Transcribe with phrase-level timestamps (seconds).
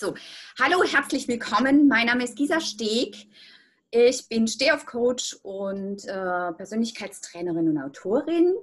[0.00, 0.14] So,
[0.60, 1.88] hallo, herzlich willkommen.
[1.88, 3.16] Mein Name ist Gisa Steg.
[3.90, 8.54] Ich bin Stehauf-Coach und äh, Persönlichkeitstrainerin und Autorin.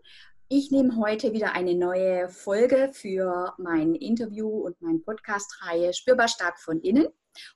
[0.48, 6.58] Ich nehme heute wieder eine neue Folge für mein Interview und meine Podcast-Reihe Spürbar stark
[6.58, 7.10] von innen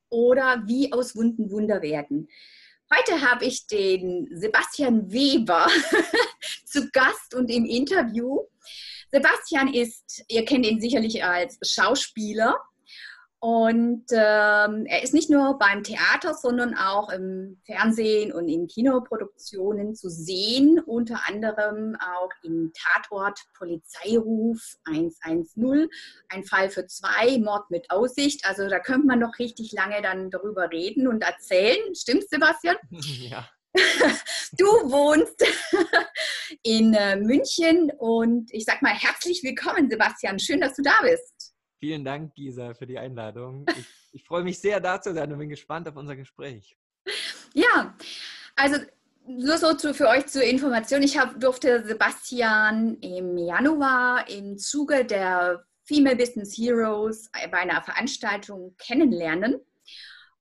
[0.10, 2.28] oder Wie aus Wunden Wunder werden.
[2.94, 5.68] Heute habe ich den Sebastian Weber
[6.66, 8.42] zu Gast und im Interview.
[9.10, 12.58] Sebastian ist, ihr kennt ihn sicherlich als Schauspieler
[13.42, 19.96] und ähm, er ist nicht nur beim Theater, sondern auch im Fernsehen und in Kinoproduktionen
[19.96, 25.88] zu sehen, unter anderem auch im Tatort Polizeiruf 110,
[26.28, 28.46] ein Fall für zwei, Mord mit Aussicht.
[28.46, 31.96] Also da könnte man noch richtig lange dann darüber reden und erzählen.
[31.96, 32.76] Stimmt's, Sebastian?
[33.30, 33.48] Ja.
[34.54, 35.46] Du wohnst
[36.64, 40.40] in äh, München und ich sag mal herzlich willkommen, Sebastian.
[40.40, 41.39] Schön, dass du da bist.
[41.80, 43.66] Vielen Dank, Gisa, für die Einladung.
[43.70, 46.78] Ich, ich freue mich sehr, da zu sein und bin gespannt auf unser Gespräch.
[47.54, 47.96] Ja,
[48.56, 48.78] also
[49.26, 51.02] nur so zu, für euch zur Information.
[51.04, 58.76] Ich hab, durfte Sebastian im Januar im Zuge der Female Business Heroes bei einer Veranstaltung
[58.78, 59.62] kennenlernen.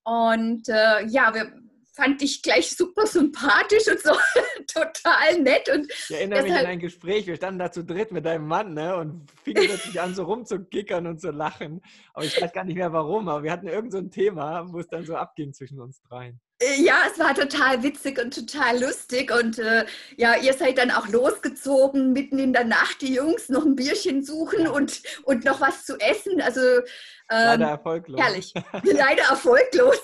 [0.03, 1.53] Und äh, ja, wir
[1.99, 4.13] fand ich gleich super sympathisch und so
[4.73, 5.69] total nett.
[5.69, 8.73] Und ich erinnere mich an ein Gespräch, wir standen da zu dritt mit deinem Mann
[8.75, 11.83] ne, und fingen plötzlich an, so rumzukickern und zu lachen.
[12.15, 14.79] Aber ich weiß gar nicht mehr warum, aber wir hatten irgend so ein Thema, wo
[14.79, 16.41] es dann so abging zwischen uns dreien.
[16.61, 19.33] Äh, ja, es war total witzig und total lustig.
[19.33, 19.85] Und äh,
[20.17, 24.25] ja, ihr seid dann auch losgezogen, mitten in der Nacht, die Jungs noch ein Bierchen
[24.25, 26.41] suchen und, und noch was zu essen.
[26.41, 26.83] Also ähm,
[27.29, 28.21] leider erfolglos.
[28.21, 28.55] Herrlich.
[28.85, 30.01] Leider erfolglos.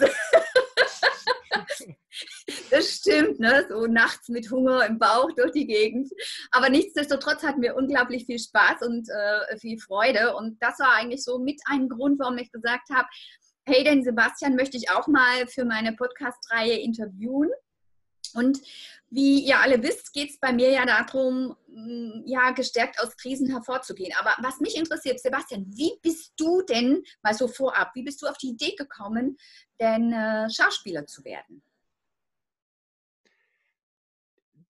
[2.71, 3.67] Das stimmt, ne?
[3.69, 6.11] so nachts mit Hunger im Bauch durch die Gegend.
[6.51, 10.37] Aber nichtsdestotrotz hatten wir unglaublich viel Spaß und äh, viel Freude.
[10.37, 13.09] Und das war eigentlich so mit ein Grund, warum ich gesagt habe,
[13.67, 17.51] hey, den Sebastian möchte ich auch mal für meine Podcast-Reihe interviewen.
[18.35, 18.61] Und
[19.11, 23.49] wie ihr alle wisst, geht es bei mir ja darum, mm, ja, gestärkt aus Krisen
[23.49, 24.13] hervorzugehen.
[24.19, 28.27] Aber was mich interessiert, Sebastian, wie bist du denn, mal so vorab, wie bist du
[28.27, 29.39] auf die Idee gekommen,
[29.81, 31.63] denn äh, Schauspieler zu werden?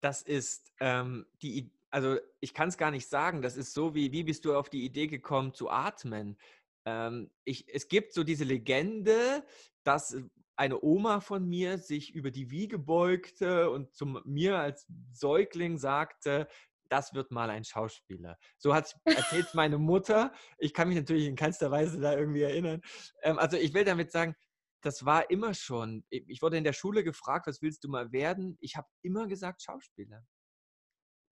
[0.04, 4.12] Das ist ähm, die, also ich kann es gar nicht sagen, das ist so wie,
[4.12, 6.36] wie bist du auf die Idee gekommen zu atmen?
[6.84, 9.42] Ähm, ich, es gibt so diese Legende,
[9.82, 10.14] dass
[10.56, 16.48] eine Oma von mir sich über die Wiege beugte und zu mir als Säugling sagte,
[16.90, 18.36] das wird mal ein Schauspieler.
[18.58, 20.34] So hat erzählt meine Mutter.
[20.58, 22.82] Ich kann mich natürlich in keinster Weise da irgendwie erinnern.
[23.22, 24.36] Ähm, also ich will damit sagen,
[24.84, 26.04] das war immer schon.
[26.10, 28.56] Ich wurde in der Schule gefragt, was willst du mal werden?
[28.60, 30.24] Ich habe immer gesagt Schauspieler.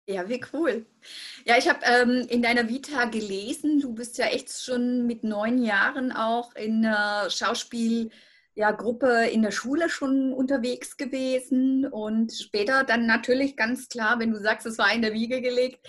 [0.07, 0.85] Ja, wie cool.
[1.45, 5.63] Ja, ich habe ähm, in deiner Vita gelesen, du bist ja echt schon mit neun
[5.63, 8.11] Jahren auch in einer Schauspiel-
[8.53, 14.31] ja, Gruppe in der Schule schon unterwegs gewesen und später dann natürlich ganz klar, wenn
[14.31, 15.87] du sagst, es war in der Wiege gelegt,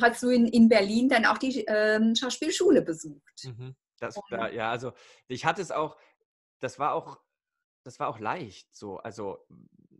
[0.00, 3.44] hast du in, in Berlin dann auch die ähm, Schauspielschule besucht.
[3.44, 3.74] Mhm.
[3.98, 4.92] Das, ja, also
[5.26, 5.96] ich hatte es auch,
[6.60, 7.20] das war auch,
[7.84, 8.98] das war auch leicht so.
[8.98, 9.46] Also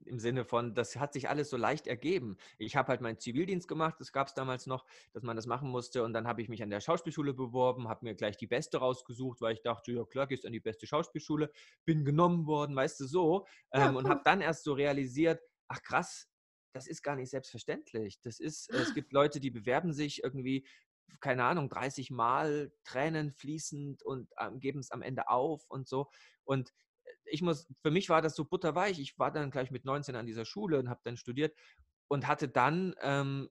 [0.06, 2.36] im Sinne von, das hat sich alles so leicht ergeben.
[2.58, 5.70] Ich habe halt meinen Zivildienst gemacht, das gab es damals noch, dass man das machen
[5.70, 6.02] musste.
[6.02, 9.40] Und dann habe ich mich an der Schauspielschule beworben, habe mir gleich die beste rausgesucht,
[9.40, 11.50] weil ich dachte, ja klar, gehst an die beste Schauspielschule,
[11.84, 13.46] bin genommen worden, weißt du so.
[13.72, 16.28] Ja, ähm, und habe dann erst so realisiert, ach krass,
[16.74, 18.20] das ist gar nicht selbstverständlich.
[18.20, 18.94] Das ist, es ah.
[18.94, 20.66] gibt Leute, die bewerben sich irgendwie
[21.20, 26.10] keine Ahnung, 30 Mal Tränen fließend und ähm, geben es am Ende auf und so.
[26.44, 26.72] Und
[27.24, 28.98] ich muss, für mich war das so butterweich.
[28.98, 31.56] Ich war dann gleich mit 19 an dieser Schule und habe dann studiert
[32.08, 33.48] und hatte dann, ähm,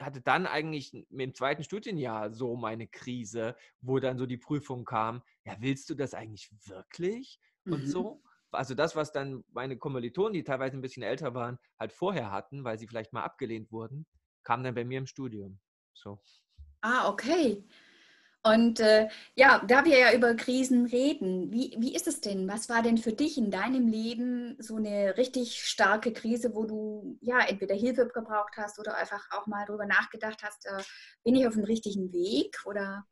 [0.00, 5.22] hatte dann eigentlich im zweiten Studienjahr so meine Krise, wo dann so die Prüfung kam,
[5.44, 7.38] ja, willst du das eigentlich wirklich?
[7.64, 7.86] Und mhm.
[7.86, 8.22] so.
[8.50, 12.64] Also das, was dann meine Kommilitonen, die teilweise ein bisschen älter waren, halt vorher hatten,
[12.64, 14.06] weil sie vielleicht mal abgelehnt wurden,
[14.42, 15.58] kam dann bei mir im Studium.
[15.94, 16.18] So.
[16.80, 17.64] Ah, okay.
[18.44, 22.48] Und äh, ja, da wir ja über Krisen reden, wie, wie ist es denn?
[22.48, 27.18] Was war denn für dich in deinem Leben so eine richtig starke Krise, wo du
[27.20, 30.82] ja entweder Hilfe gebraucht hast oder einfach auch mal darüber nachgedacht hast, äh,
[31.22, 33.06] bin ich auf dem richtigen Weg oder?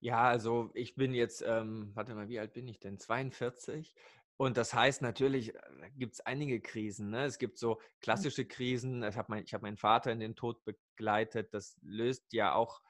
[0.00, 2.98] Ja, also ich bin jetzt, ähm, warte mal, wie alt bin ich denn?
[2.98, 3.94] 42.
[4.36, 5.60] Und das heißt natürlich, äh,
[5.96, 7.08] gibt es einige Krisen.
[7.10, 7.24] Ne?
[7.24, 7.82] Es gibt so hm.
[8.00, 9.02] klassische Krisen.
[9.02, 10.62] Ich habe mein, hab meinen Vater in den Tod
[10.98, 11.54] begleitet.
[11.54, 12.82] Das löst ja auch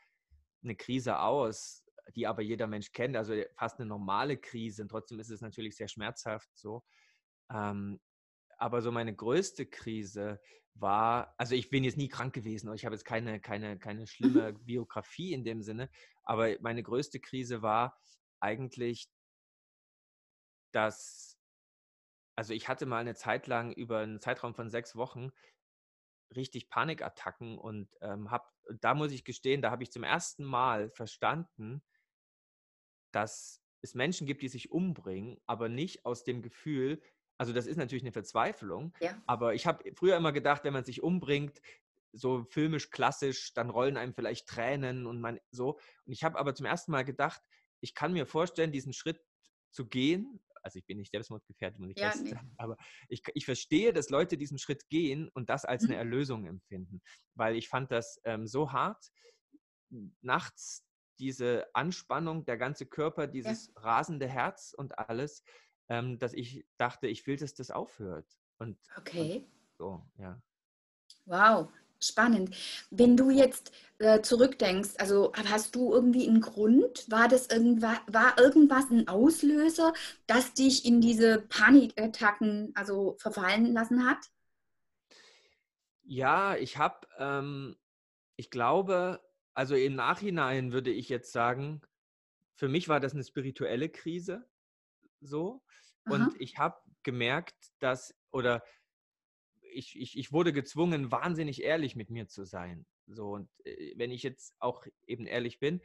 [0.63, 1.85] eine Krise aus,
[2.17, 4.83] die aber jeder Mensch kennt, also fast eine normale Krise.
[4.83, 6.83] Und trotzdem ist es natürlich sehr schmerzhaft so.
[7.53, 8.01] Ähm,
[8.57, 10.41] aber so meine größte Krise
[10.75, 14.53] war, also ich bin jetzt nie krank gewesen, ich habe jetzt keine, keine, keine schlimme
[14.65, 15.91] Biografie in dem Sinne,
[16.25, 18.01] aber meine größte Krise war,
[18.41, 19.09] eigentlich,
[20.73, 21.39] dass,
[22.37, 25.31] also ich hatte mal eine Zeit lang über einen Zeitraum von sechs Wochen
[26.37, 28.47] richtig Panikattacken und ähm, habe,
[28.81, 31.83] da muss ich gestehen, da habe ich zum ersten Mal verstanden,
[33.13, 37.01] dass es Menschen gibt, die sich umbringen, aber nicht aus dem Gefühl,
[37.39, 39.21] also das ist natürlich eine Verzweiflung, ja.
[39.27, 41.61] aber ich habe früher immer gedacht, wenn man sich umbringt,
[42.13, 45.79] so filmisch klassisch, dann rollen einem vielleicht Tränen und man so.
[46.05, 47.43] Und ich habe aber zum ersten Mal gedacht,
[47.81, 49.23] ich kann mir vorstellen, diesen Schritt
[49.71, 50.41] zu gehen.
[50.63, 52.35] Also ich bin nicht selbstmordgefährdet, muss ich ja, nee.
[52.57, 52.77] aber
[53.09, 55.91] ich, ich verstehe, dass Leute diesen Schritt gehen und das als mhm.
[55.91, 57.01] eine Erlösung empfinden,
[57.35, 59.11] weil ich fand das ähm, so hart,
[60.21, 60.85] nachts
[61.19, 63.83] diese Anspannung, der ganze Körper, dieses ja.
[63.83, 65.43] rasende Herz und alles,
[65.89, 68.27] ähm, dass ich dachte, ich will, dass das aufhört.
[68.59, 69.47] Und, okay.
[69.47, 70.41] Und so, ja.
[71.25, 72.55] Wow, spannend.
[72.91, 77.11] Wenn du jetzt äh, zurückdenkst, also hast du irgendwie einen Grund?
[77.11, 79.93] War das irgendwas, war irgendwas ein Auslöser,
[80.27, 84.19] das dich in diese Panikattacken also verfallen lassen hat?
[86.03, 87.77] Ja, ich habe, ähm,
[88.37, 89.21] ich glaube,
[89.55, 91.83] also im Nachhinein würde ich jetzt sagen,
[92.57, 94.49] für mich war das eine spirituelle Krise
[95.21, 95.63] so.
[96.05, 96.35] Und Aha.
[96.39, 98.63] ich habe gemerkt, dass, oder
[99.79, 102.85] ich, ich, ich wurde gezwungen, wahnsinnig ehrlich mit mir zu sein.
[103.07, 105.81] So, und äh, wenn ich jetzt auch eben ehrlich bin,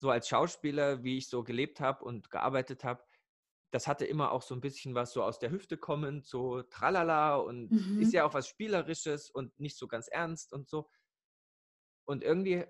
[0.00, 3.04] so als Schauspieler, wie ich so gelebt habe und gearbeitet habe,
[3.70, 7.36] das hatte immer auch so ein bisschen was so aus der Hüfte kommend, so tralala
[7.36, 8.02] und mhm.
[8.02, 10.90] ist ja auch was Spielerisches und nicht so ganz ernst und so.
[12.04, 12.64] Und irgendwie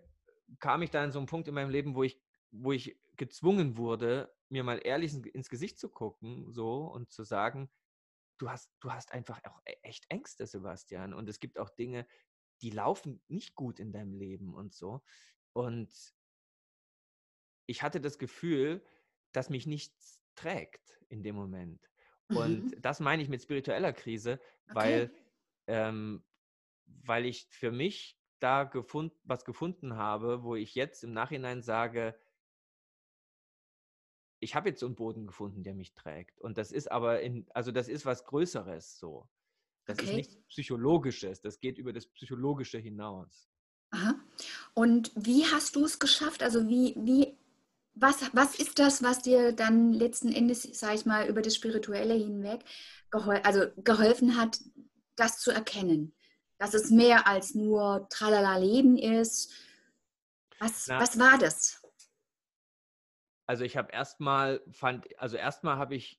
[0.61, 2.21] kam ich da an so einen Punkt in meinem Leben, wo ich,
[2.51, 7.71] wo ich gezwungen wurde, mir mal ehrlich ins Gesicht zu gucken, so und zu sagen,
[8.43, 11.15] du hast, du hast einfach auch e-, echt Ängste, Sebastian.
[11.15, 12.07] Und es gibt auch Dinge,
[12.61, 15.03] die laufen nicht gut in deinem Leben und so.
[15.53, 15.93] Und
[17.67, 18.85] ich hatte das Gefühl,
[19.33, 21.89] dass mich nichts trägt in dem Moment.
[22.29, 22.83] Und mhm.
[22.83, 24.75] das meine ich mit spiritueller Krise, okay.
[24.75, 25.15] weil,
[25.69, 26.25] ähm,
[26.87, 32.19] weil ich für mich da gefund, was gefunden habe, wo ich jetzt im Nachhinein sage,
[34.43, 36.41] ich habe jetzt so einen Boden gefunden, der mich trägt.
[36.41, 39.29] Und das ist aber in, also das ist was Größeres so.
[39.87, 40.07] Das okay.
[40.07, 43.49] ist nichts Psychologisches, das geht über das Psychologische hinaus.
[43.91, 44.15] Aha.
[44.75, 46.43] Und wie hast du es geschafft?
[46.43, 47.37] Also wie, wie,
[47.95, 52.15] was, was ist das, was dir dann letzten Endes, sage ich mal, über das Spirituelle
[52.15, 52.65] hinweg
[53.11, 54.61] gehol also geholfen hat,
[55.17, 56.15] das zu erkennen?
[56.63, 59.51] dass es mehr als nur Tralala Leben ist.
[60.61, 61.82] Was, was war das?
[63.53, 66.19] Also ich habe erstmal fand, also erstmal habe ich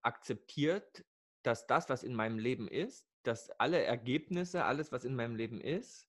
[0.00, 1.04] akzeptiert,
[1.42, 5.60] dass das, was in meinem Leben ist, dass alle Ergebnisse, alles, was in meinem Leben
[5.60, 6.08] ist,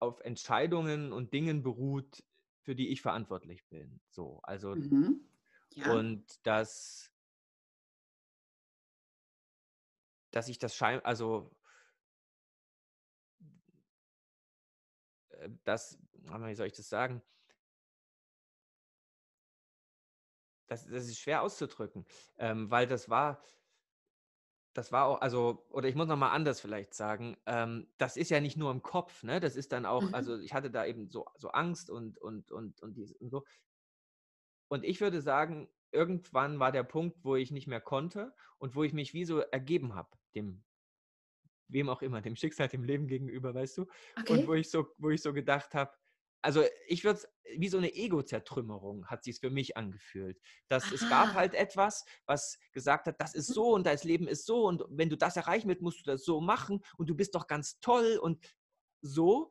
[0.00, 2.22] auf Entscheidungen und Dingen beruht,
[2.60, 4.02] für die ich verantwortlich bin.
[4.10, 5.26] So, also mhm.
[5.72, 5.90] ja.
[5.90, 7.10] und dass
[10.30, 11.56] dass ich das schein, also
[15.30, 17.22] äh, das, wie soll ich das sagen?
[20.70, 22.06] Das, das ist schwer auszudrücken,
[22.38, 23.42] ähm, weil das war,
[24.72, 28.40] das war auch, also, oder ich muss nochmal anders vielleicht sagen, ähm, das ist ja
[28.40, 29.40] nicht nur im Kopf, ne?
[29.40, 30.14] Das ist dann auch, mhm.
[30.14, 33.44] also ich hatte da eben so, so Angst und, und, und, und, dies, und so.
[34.68, 38.84] Und ich würde sagen, irgendwann war der Punkt, wo ich nicht mehr konnte und wo
[38.84, 40.62] ich mich wie so ergeben habe, dem,
[41.66, 43.86] wem auch immer, dem Schicksal, dem Leben gegenüber, weißt du?
[44.20, 44.34] Okay.
[44.34, 45.98] Und wo ich so, wo ich so gedacht habe,
[46.42, 47.28] also ich würde es,
[47.58, 50.40] wie so eine Ego-Zertrümmerung hat sich für mich angefühlt.
[50.68, 53.54] Dass es gab halt etwas, was gesagt hat, das ist hm.
[53.54, 56.24] so und das Leben ist so und wenn du das erreichen willst, musst du das
[56.24, 58.44] so machen und du bist doch ganz toll und
[59.02, 59.50] so.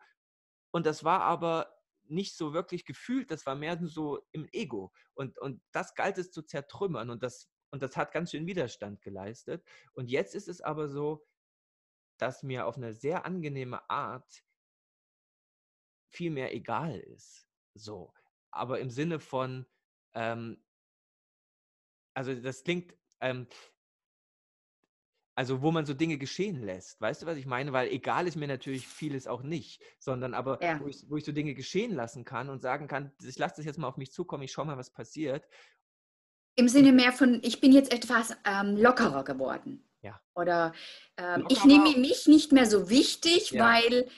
[0.72, 4.91] Und das war aber nicht so wirklich gefühlt, das war mehr so im Ego.
[5.13, 9.01] Und, und das galt es zu zertrümmern und das, und das hat ganz schön Widerstand
[9.01, 9.63] geleistet.
[9.93, 11.25] Und jetzt ist es aber so,
[12.17, 14.43] dass mir auf eine sehr angenehme Art
[16.10, 17.48] viel mehr egal ist.
[17.74, 18.13] So.
[18.51, 19.66] Aber im Sinne von,
[20.13, 20.62] ähm,
[22.13, 23.48] also das klingt, ähm,
[25.36, 27.00] also wo man so Dinge geschehen lässt.
[27.00, 27.72] Weißt du, was ich meine?
[27.72, 30.80] Weil egal ist mir natürlich vieles auch nicht, sondern aber ja.
[30.82, 33.66] wo, ich, wo, ich, so Dinge geschehen lassen kann und sagen kann, ich lasse das
[33.66, 35.48] jetzt mal auf mich zukommen, ich schaue mal, was passiert.
[36.58, 39.89] Im Sinne mehr von, ich bin jetzt etwas ähm, lockerer geworden.
[40.01, 40.20] Ja.
[40.36, 40.74] Oder
[41.16, 43.63] ähm, ich nehme mich nicht mehr so wichtig, ja.
[43.63, 44.10] weil,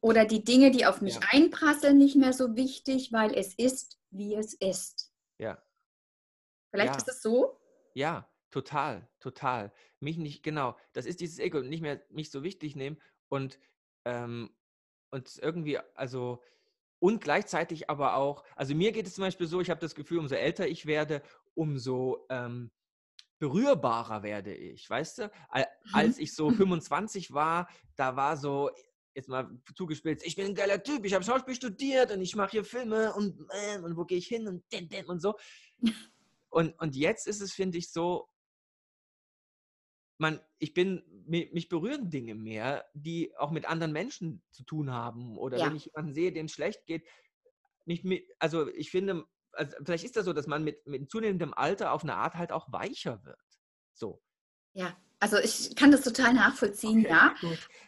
[0.00, 1.20] oder die Dinge, die auf mich ja.
[1.30, 5.12] einprasseln, nicht mehr so wichtig, weil es ist, wie es ist.
[5.38, 5.62] Ja.
[6.70, 7.58] Vielleicht ist es so?
[7.94, 9.72] Ja, Total, total.
[10.00, 10.76] Mich nicht, genau.
[10.94, 13.58] Das ist dieses Ego, nicht mehr mich so wichtig nehmen und,
[14.06, 14.50] ähm,
[15.10, 16.42] und irgendwie, also
[16.98, 20.18] und gleichzeitig aber auch, also mir geht es zum Beispiel so, ich habe das Gefühl,
[20.18, 21.22] umso älter ich werde,
[21.54, 22.70] umso ähm,
[23.38, 25.24] berührbarer werde ich, weißt du?
[25.24, 25.64] Mhm.
[25.92, 28.70] Als ich so 25 war, da war so,
[29.18, 32.52] jetzt mal zugespitzt, ich bin ein geiler Typ, ich habe Schauspiel studiert und ich mache
[32.52, 34.64] hier Filme und, äh, und wo gehe ich hin und,
[35.06, 35.34] und so.
[36.50, 38.26] Und, und jetzt ist es, finde ich, so,
[40.16, 45.36] man, ich bin, mich berühren Dinge mehr, die auch mit anderen Menschen zu tun haben.
[45.36, 45.66] Oder ja.
[45.66, 47.06] wenn ich jemanden sehe, dem es schlecht geht,
[47.84, 51.52] nicht mit, also ich finde, also vielleicht ist das so, dass man mit, mit zunehmendem
[51.52, 53.38] Alter auf eine Art halt auch weicher wird.
[53.92, 54.22] So.
[54.72, 57.34] Ja, also ich kann das total nachvollziehen, okay, ja.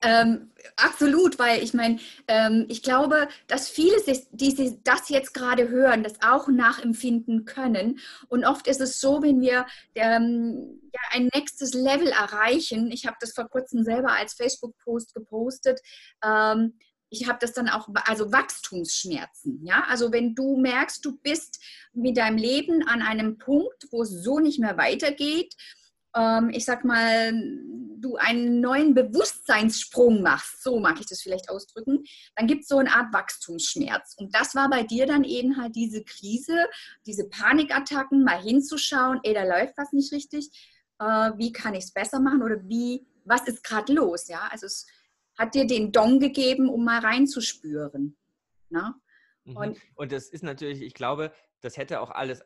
[0.02, 3.96] Ähm, absolut, weil ich meine, ähm, ich glaube, dass viele,
[4.32, 8.00] die das jetzt gerade hören, das auch nachempfinden können.
[8.28, 13.16] Und oft ist es so, wenn wir ähm, ja, ein nächstes Level erreichen, ich habe
[13.20, 15.80] das vor kurzem selber als Facebook-Post gepostet,
[16.24, 16.78] ähm,
[17.10, 19.84] ich habe das dann auch, also Wachstumsschmerzen, ja.
[19.88, 21.60] Also wenn du merkst, du bist
[21.92, 25.54] mit deinem Leben an einem Punkt, wo es so nicht mehr weitergeht,
[26.14, 27.32] ähm, ich sag mal,
[28.00, 32.78] du einen neuen Bewusstseinssprung machst, so mag ich das vielleicht ausdrücken, dann gibt es so
[32.78, 34.14] eine Art Wachstumsschmerz.
[34.18, 36.66] Und das war bei dir dann eben halt diese Krise,
[37.06, 40.50] diese Panikattacken, mal hinzuschauen, ey, da läuft was nicht richtig,
[40.98, 44.48] äh, wie kann ich es besser machen oder wie, was ist gerade los, ja?
[44.50, 44.86] Also es
[45.38, 48.16] hat dir den Dong gegeben, um mal reinzuspüren.
[48.70, 48.94] Ne?
[49.44, 52.42] Und, und das ist natürlich, ich glaube, das hätte auch alles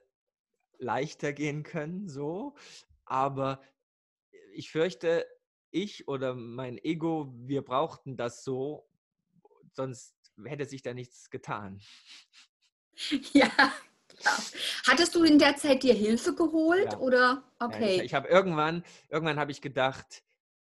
[0.79, 2.55] leichter gehen können, so.
[3.05, 3.61] Aber
[4.53, 5.27] ich fürchte,
[5.71, 8.89] ich oder mein Ego, wir brauchten das so,
[9.73, 11.81] sonst hätte sich da nichts getan.
[13.33, 13.51] Ja.
[14.87, 16.99] Hattest du in der Zeit dir Hilfe geholt ja.
[16.99, 17.97] oder okay?
[17.97, 20.23] Ja, ich, ich habe irgendwann, irgendwann habe ich gedacht,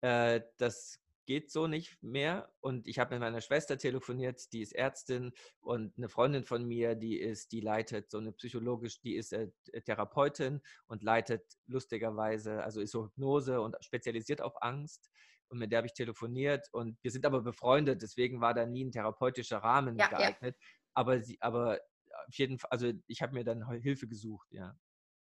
[0.01, 2.51] äh, das geht so nicht mehr.
[2.59, 6.95] Und ich habe mit meiner Schwester telefoniert, die ist Ärztin und eine Freundin von mir,
[6.95, 9.49] die ist, die leitet so eine psychologisch, die ist äh,
[9.85, 15.11] Therapeutin und leitet lustigerweise, also ist so Hypnose und spezialisiert auf Angst.
[15.49, 18.85] Und mit der habe ich telefoniert und wir sind aber befreundet, deswegen war da nie
[18.85, 20.55] ein therapeutischer Rahmen ja, geeignet.
[20.59, 20.67] Ja.
[20.95, 21.79] Aber sie, aber
[22.27, 24.75] auf jeden Fall, also ich habe mir dann Hilfe gesucht, ja.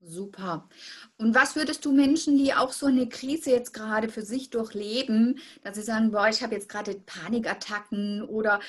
[0.01, 0.69] Super.
[1.17, 5.39] Und was würdest du Menschen, die auch so eine Krise jetzt gerade für sich durchleben,
[5.63, 8.59] dass sie sagen, boah, ich habe jetzt gerade Panikattacken oder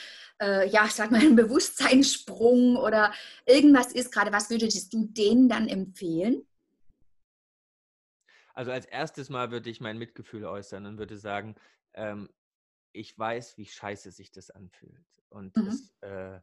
[0.41, 3.13] äh, ja, ich sag mal einen Bewusstseinssprung oder
[3.45, 6.47] irgendwas ist gerade, was würdest du denen dann empfehlen?
[8.55, 11.57] Also als erstes Mal würde ich mein Mitgefühl äußern und würde sagen,
[11.93, 12.31] ähm,
[12.93, 15.05] ich weiß, wie scheiße sich das anfühlt.
[15.29, 15.67] Und, mhm.
[15.67, 16.41] es, äh,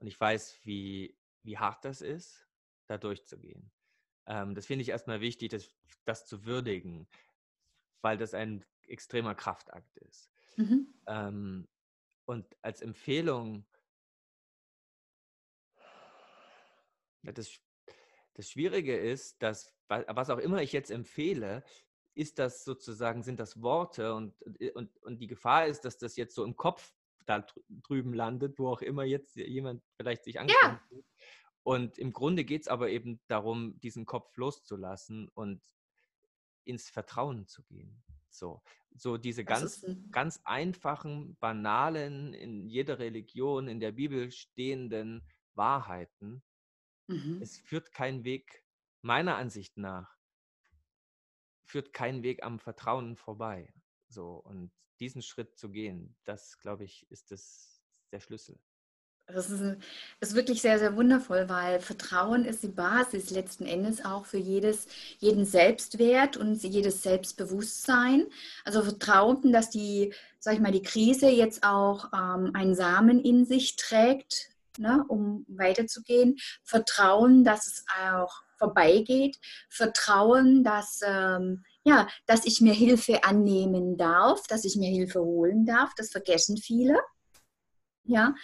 [0.00, 2.46] und ich weiß, wie, wie hart das ist,
[2.88, 3.70] da durchzugehen.
[4.28, 7.08] Ähm, das finde ich erstmal wichtig, das, das zu würdigen,
[8.02, 10.30] weil das ein extremer Kraftakt ist.
[10.56, 10.94] Mhm.
[11.06, 11.68] Ähm,
[12.26, 13.66] und als Empfehlung,
[17.22, 17.58] das,
[18.34, 21.64] das Schwierige ist, dass, was auch immer ich jetzt empfehle,
[22.14, 26.16] ist das sozusagen, sind das Worte und, äh, und, und die Gefahr ist, dass das
[26.16, 26.92] jetzt so im Kopf
[27.24, 30.98] da drüben landet, wo auch immer jetzt jemand vielleicht sich angesprochen ja.
[31.68, 35.62] Und im Grunde geht es aber eben darum, diesen Kopf loszulassen und
[36.64, 38.02] ins Vertrauen zu gehen.
[38.30, 38.62] So,
[38.94, 46.42] so diese ganz, ganz einfachen, banalen, in jeder Religion, in der Bibel stehenden Wahrheiten.
[47.06, 47.42] Mhm.
[47.42, 48.64] Es führt kein Weg,
[49.02, 50.16] meiner Ansicht nach,
[51.64, 53.74] führt kein Weg am Vertrauen vorbei.
[54.08, 58.58] So, und diesen Schritt zu gehen, das, glaube ich, ist das, der Schlüssel.
[59.30, 59.62] Das ist,
[60.20, 64.86] ist, wirklich sehr, sehr wundervoll, weil Vertrauen ist die Basis letzten Endes auch für jedes,
[65.18, 68.26] jeden Selbstwert und jedes Selbstbewusstsein.
[68.64, 73.44] Also Vertrauen, dass die, sag ich mal, die Krise jetzt auch ähm, einen Samen in
[73.44, 76.38] sich trägt, ne, um weiterzugehen.
[76.62, 79.38] Vertrauen, dass es auch vorbeigeht.
[79.68, 85.66] Vertrauen, dass, ähm, ja, dass ich mir Hilfe annehmen darf, dass ich mir Hilfe holen
[85.66, 85.92] darf.
[85.96, 86.98] Das vergessen viele.
[88.04, 88.34] Ja,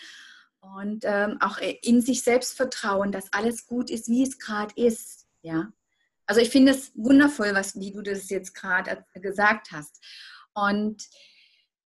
[0.77, 5.27] und ähm, auch in sich selbst vertrauen, dass alles gut ist, wie es gerade ist.
[5.43, 5.73] Ja,
[6.27, 10.03] also ich finde es wundervoll, was, wie du das jetzt gerade gesagt hast.
[10.55, 11.09] Und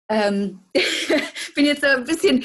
[0.08, 0.60] ähm,
[1.54, 2.44] bin jetzt ein bisschen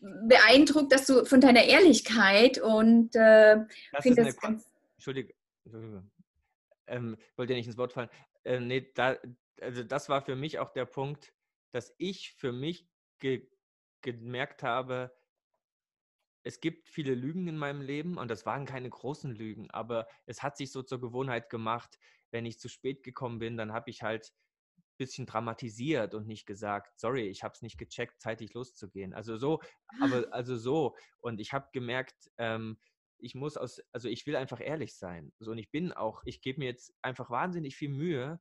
[0.00, 3.58] beeindruckt, dass du von deiner Ehrlichkeit und äh,
[4.00, 4.68] finde das ganz.
[4.94, 6.02] Entschuldige, Entschuldige.
[6.86, 8.08] Ähm, wollte dir nicht ins Wort fallen.
[8.44, 9.16] Äh, nee, da,
[9.60, 11.32] also das war für mich auch der Punkt,
[11.72, 12.86] dass ich für mich
[13.18, 13.46] ge
[14.00, 15.12] gemerkt habe,
[16.48, 20.42] es gibt viele Lügen in meinem Leben und das waren keine großen Lügen, aber es
[20.42, 21.98] hat sich so zur Gewohnheit gemacht,
[22.30, 24.32] wenn ich zu spät gekommen bin, dann habe ich halt
[24.96, 29.12] bisschen dramatisiert und nicht gesagt, sorry, ich habe es nicht gecheckt, zeitig loszugehen.
[29.12, 29.60] Also so,
[30.00, 30.96] aber also so.
[31.18, 32.78] Und ich habe gemerkt, ähm,
[33.18, 35.32] ich muss aus, also ich will einfach ehrlich sein.
[35.38, 38.40] So, und ich bin auch, ich gebe mir jetzt einfach wahnsinnig viel Mühe,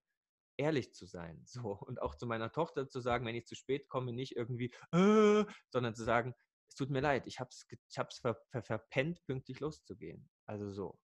[0.55, 1.43] ehrlich zu sein.
[1.45, 4.73] So, und auch zu meiner Tochter zu sagen, wenn ich zu spät komme, nicht irgendwie,
[4.93, 6.33] äh, sondern zu sagen,
[6.77, 10.29] tut mir leid, ich habe es ver, ver, verpennt, pünktlich loszugehen.
[10.45, 10.99] Also so.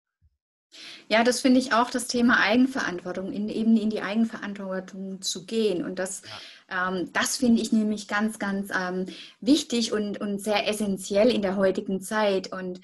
[1.07, 5.83] Ja, das finde ich auch das Thema Eigenverantwortung, in, eben in die Eigenverantwortung zu gehen.
[5.83, 6.21] Und das,
[6.69, 6.89] ja.
[6.89, 9.05] ähm, das finde ich nämlich ganz, ganz ähm,
[9.41, 12.51] wichtig und, und sehr essentiell in der heutigen Zeit.
[12.51, 12.81] Und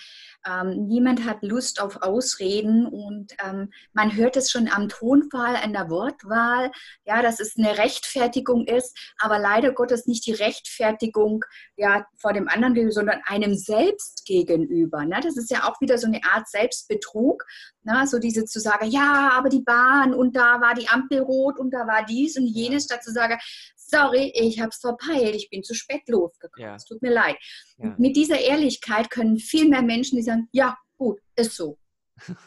[0.48, 5.74] ähm, niemand hat Lust auf Ausreden und ähm, man hört es schon am Tonfall, an
[5.74, 6.72] der Wortwahl,
[7.05, 11.43] ja, dass es eine Rechtfertigung ist, aber leider Gottes nicht die Rechtfertigung
[11.75, 15.05] ja, vor dem anderen sondern einem selbst gegenüber.
[15.05, 15.19] Ne?
[15.22, 17.46] Das ist ja auch wieder so eine Art Selbstbetrug,
[17.83, 18.07] ne?
[18.07, 21.71] so diese zu sagen, ja, aber die Bahn und da war die Ampel rot und
[21.71, 23.38] da war dies und jenes, statt zu sagen,
[23.75, 26.75] sorry, ich habe es verpeilt, ich bin zu spät losgekommen, ja.
[26.75, 27.38] es tut mir leid.
[27.77, 27.95] Ja.
[27.98, 31.77] Mit dieser Ehrlichkeit können viel mehr Menschen, die sagen, ja, gut, ist so.
[32.27, 32.36] Na?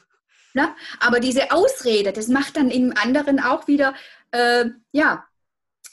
[0.54, 0.74] Ne?
[1.00, 3.94] Aber diese Ausrede, das macht dann im anderen auch wieder,
[4.32, 5.24] äh, ja,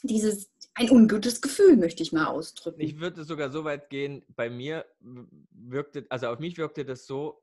[0.02, 2.80] dieses, ein ungutes Gefühl, möchte ich mal ausdrücken.
[2.80, 4.84] Ich würde sogar so weit gehen, bei mir
[5.50, 7.42] wirkte, also auf mich wirkte das so,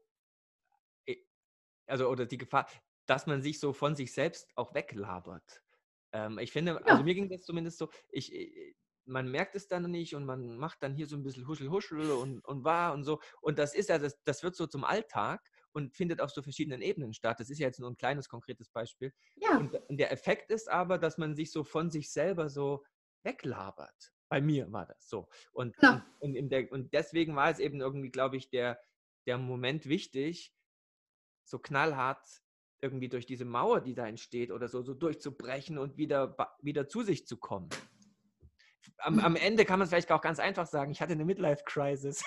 [1.88, 2.68] also oder die Gefahr,
[3.06, 5.64] dass man sich so von sich selbst auch weglabert.
[6.12, 6.78] Ähm, ich finde, ja.
[6.80, 8.76] also mir ging das zumindest so, ich, äh,
[9.06, 12.12] man merkt es dann nicht und man macht dann hier so ein bisschen Huschel, Huschel
[12.12, 13.20] und, und war und so.
[13.42, 15.42] Und das ist ja, das, das wird so zum Alltag
[15.72, 17.40] und findet auf so verschiedenen Ebenen statt.
[17.40, 19.14] Das ist ja jetzt nur ein kleines, konkretes Beispiel.
[19.36, 19.58] Ja.
[19.58, 22.84] Und, und der Effekt ist aber, dass man sich so von sich selber so
[23.24, 24.12] weglabert.
[24.30, 25.30] Bei mir war das so.
[25.54, 26.06] Und, ja.
[26.20, 28.80] und, und, der, und deswegen war es eben irgendwie, glaube ich, der,
[29.26, 30.54] der Moment wichtig,
[31.48, 32.26] so knallhart
[32.82, 37.02] irgendwie durch diese Mauer, die da entsteht oder so, so durchzubrechen und wieder, wieder zu
[37.02, 37.70] sich zu kommen.
[38.98, 42.24] Am, am Ende kann man es vielleicht auch ganz einfach sagen, ich hatte eine Midlife-Crisis.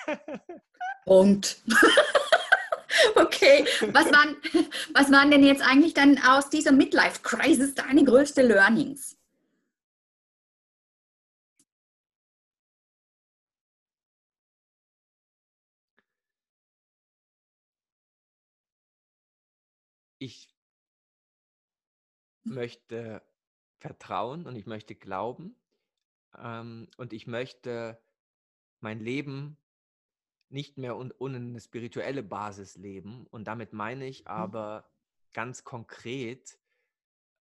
[1.05, 1.63] Punkt.
[3.15, 4.35] okay, was waren,
[4.93, 9.17] was waren denn jetzt eigentlich dann aus dieser Midlife-Crisis deine größte Learnings?
[20.21, 20.55] Ich
[22.43, 23.23] möchte
[23.79, 25.59] vertrauen und ich möchte glauben
[26.37, 27.99] ähm, und ich möchte
[28.81, 29.57] mein Leben
[30.49, 33.25] nicht mehr ohne eine spirituelle Basis leben.
[33.27, 34.27] Und damit meine ich mhm.
[34.27, 34.89] aber
[35.33, 36.59] ganz konkret,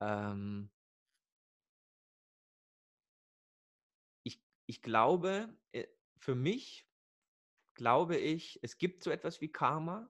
[0.01, 0.71] ähm,
[4.23, 6.89] ich, ich glaube, äh, für mich
[7.75, 10.09] glaube ich, es gibt so etwas wie Karma.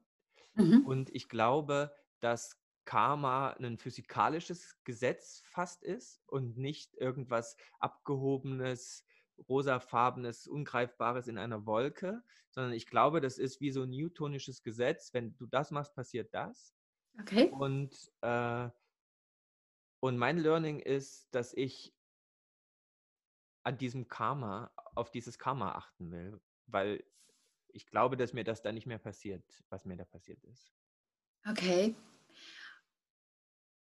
[0.55, 0.85] Mhm.
[0.87, 9.05] Und ich glaube, dass Karma ein physikalisches Gesetz fast ist und nicht irgendwas abgehobenes,
[9.49, 15.15] rosafarbenes, ungreifbares in einer Wolke, sondern ich glaube, das ist wie so ein newtonisches Gesetz.
[15.15, 16.75] Wenn du das machst, passiert das.
[17.21, 17.49] Okay.
[17.51, 18.69] Und, äh,
[20.01, 21.95] und mein Learning ist, dass ich
[23.63, 27.05] an diesem Karma, auf dieses Karma achten will, weil
[27.69, 30.73] ich glaube, dass mir das da nicht mehr passiert, was mir da passiert ist.
[31.49, 31.95] Okay.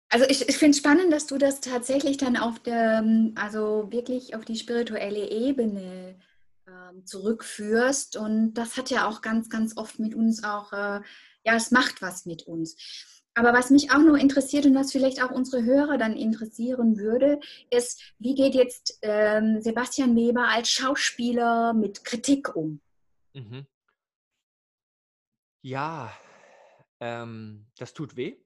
[0.09, 3.03] Also ich, ich finde es spannend, dass du das tatsächlich dann auf der,
[3.35, 6.15] also wirklich auf die spirituelle Ebene
[6.67, 8.15] ähm, zurückführst.
[8.15, 11.01] Und das hat ja auch ganz, ganz oft mit uns auch, äh,
[11.43, 12.75] ja, es macht was mit uns.
[13.37, 17.39] Aber was mich auch noch interessiert und was vielleicht auch unsere Hörer dann interessieren würde,
[17.69, 22.79] ist, wie geht jetzt ähm, Sebastian Weber als Schauspieler mit Kritik um?
[23.33, 23.65] Mhm.
[25.61, 26.13] Ja,
[27.01, 28.37] ähm, das tut weh.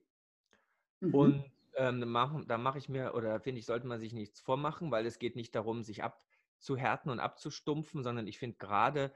[1.00, 1.14] Mhm.
[1.14, 1.44] Und
[1.76, 2.00] ähm,
[2.46, 5.36] da mache ich mir, oder finde ich, sollte man sich nichts vormachen, weil es geht
[5.36, 9.12] nicht darum, sich abzuhärten und abzustumpfen, sondern ich finde gerade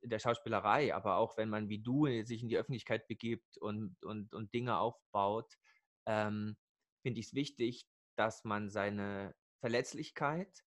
[0.00, 4.02] in der Schauspielerei, aber auch wenn man wie du sich in die Öffentlichkeit begibt und,
[4.04, 5.58] und, und Dinge aufbaut,
[6.06, 6.56] ähm,
[7.02, 10.64] finde ich es wichtig, dass man seine Verletzlichkeit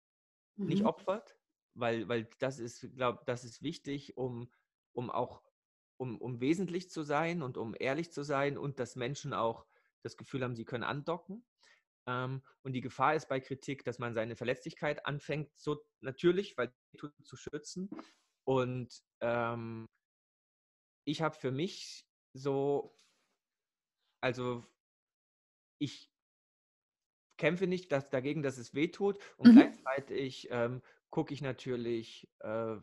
[0.55, 0.67] mhm.
[0.67, 1.37] nicht opfert,
[1.73, 4.51] weil, weil das ist, glaube das ist wichtig, um,
[4.93, 5.41] um auch
[5.97, 9.65] um, um wesentlich zu sein und um ehrlich zu sein und dass Menschen auch
[10.05, 11.45] das Gefühl haben, sie können andocken.
[12.07, 16.73] Ähm, und die Gefahr ist bei Kritik, dass man seine Verletzlichkeit anfängt, so natürlich, weil
[17.23, 17.89] zu schützen.
[18.45, 19.89] Und ähm,
[21.05, 22.95] ich habe für mich so,
[24.21, 24.63] also
[25.79, 26.11] ich
[27.37, 29.55] kämpfe nicht dass, dagegen, dass es weh tut und mhm.
[29.55, 32.77] gleichzeitig ähm, gucke ich natürlich, äh,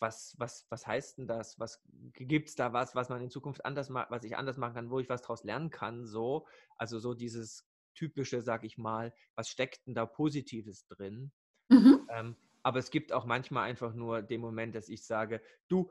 [0.00, 1.58] was, was, was heißt denn das?
[1.58, 1.82] Was
[2.14, 4.90] gibt es da was, was man in Zukunft anders macht, was ich anders machen kann,
[4.90, 6.06] wo ich was daraus lernen kann?
[6.06, 11.32] So, also so dieses typische, sag ich mal, was steckt denn da Positives drin?
[11.68, 12.08] Mhm.
[12.10, 15.90] Ähm, aber es gibt auch manchmal einfach nur den Moment, dass ich sage, du,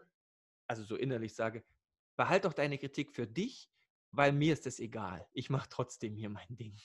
[0.68, 1.64] also so innerlich sage,
[2.16, 3.70] behalt doch deine Kritik für dich,
[4.12, 5.28] weil mir ist das egal.
[5.34, 6.76] Ich mache trotzdem hier mein Ding.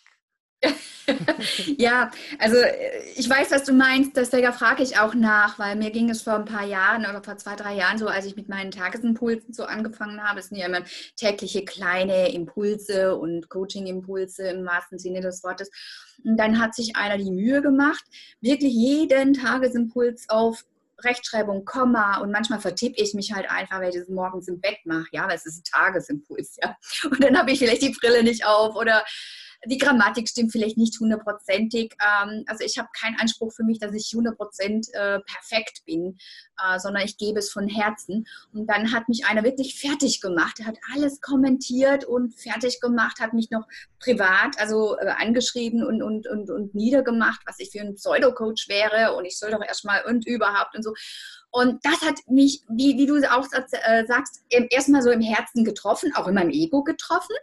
[1.79, 5.91] ja, also äh, ich weiß, was du meinst, deswegen frage ich auch nach, weil mir
[5.91, 8.49] ging es vor ein paar Jahren oder vor zwei, drei Jahren so, als ich mit
[8.49, 10.41] meinen Tagesimpulsen so angefangen habe.
[10.41, 10.83] Es sind ja immer
[11.17, 15.71] tägliche kleine Impulse und Coaching-Impulse im wahrsten Sinne des Wortes.
[16.25, 18.05] Und dann hat sich einer die Mühe gemacht,
[18.41, 20.65] wirklich jeden Tagesimpuls auf
[21.03, 24.79] Rechtschreibung, Komma und manchmal vertippe ich mich halt einfach, weil ich das morgens im Bett
[24.85, 26.77] mache, ja, weil es ist ein Tagesimpuls, ja.
[27.11, 29.05] Und dann habe ich vielleicht die Brille nicht auf oder
[29.67, 31.95] die Grammatik stimmt vielleicht nicht hundertprozentig.
[32.01, 36.19] Ähm, also ich habe keinen Anspruch für mich, dass ich hundertprozent äh, perfekt bin,
[36.63, 38.27] äh, sondern ich gebe es von Herzen.
[38.53, 40.61] Und dann hat mich einer wirklich fertig gemacht.
[40.61, 43.67] Er hat alles kommentiert und fertig gemacht, hat mich noch
[43.99, 49.15] privat, also äh, angeschrieben und, und, und, und niedergemacht, was ich für ein Pseudo-Coach wäre
[49.17, 50.95] und ich soll doch erstmal und überhaupt und so.
[51.51, 56.13] Und das hat mich, wie, wie du auch äh, sagst, erstmal so im Herzen getroffen,
[56.17, 57.37] auch in meinem Ego getroffen.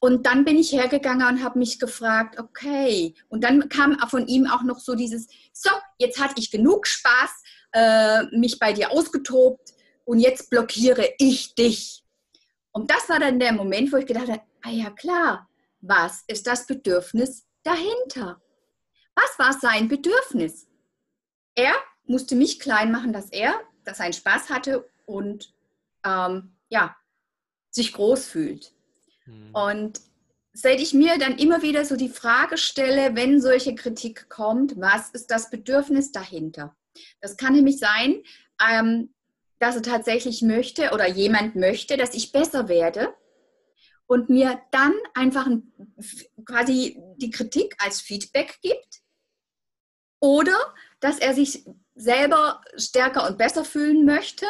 [0.00, 3.14] Und dann bin ich hergegangen und habe mich gefragt, okay.
[3.28, 7.30] Und dann kam von ihm auch noch so dieses, so, jetzt hatte ich genug Spaß,
[7.72, 12.04] äh, mich bei dir ausgetobt und jetzt blockiere ich dich.
[12.72, 15.48] Und das war dann der Moment, wo ich gedacht habe, ah ja klar,
[15.80, 18.40] was ist das Bedürfnis dahinter?
[19.14, 20.66] Was war sein Bedürfnis?
[21.54, 25.54] Er musste mich klein machen, dass er, dass er einen Spaß hatte und
[26.04, 26.96] ähm, ja,
[27.70, 28.74] sich groß fühlt.
[29.26, 29.50] Mhm.
[29.52, 30.00] Und
[30.52, 35.10] seit ich mir dann immer wieder so die Frage stelle, wenn solche Kritik kommt, was
[35.10, 36.76] ist das Bedürfnis dahinter?
[37.20, 38.22] Das kann nämlich sein,
[38.70, 39.12] ähm,
[39.58, 43.14] dass er tatsächlich möchte oder jemand möchte, dass ich besser werde
[44.06, 45.48] und mir dann einfach
[46.44, 49.02] quasi die Kritik als Feedback gibt
[50.20, 50.56] oder
[51.00, 54.46] dass er sich selber stärker und besser fühlen möchte.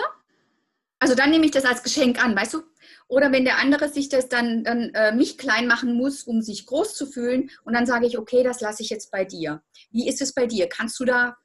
[0.99, 2.63] Also dann nehme ich das als Geschenk an, weißt du?
[3.09, 6.67] Oder wenn der andere sich das dann, dann äh, mich klein machen muss, um sich
[6.67, 9.63] groß zu fühlen, und dann sage ich, okay, das lasse ich jetzt bei dir.
[9.91, 10.69] Wie ist es bei dir?
[10.69, 11.37] Kannst du da